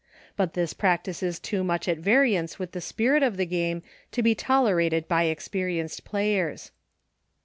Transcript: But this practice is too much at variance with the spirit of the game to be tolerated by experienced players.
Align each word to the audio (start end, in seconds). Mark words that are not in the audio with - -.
But 0.35 0.55
this 0.55 0.73
practice 0.73 1.21
is 1.21 1.39
too 1.39 1.63
much 1.63 1.87
at 1.87 1.99
variance 1.99 2.57
with 2.57 2.71
the 2.71 2.81
spirit 2.81 3.21
of 3.21 3.37
the 3.37 3.45
game 3.45 3.83
to 4.13 4.23
be 4.23 4.33
tolerated 4.33 5.07
by 5.07 5.25
experienced 5.25 6.03
players. 6.05 6.71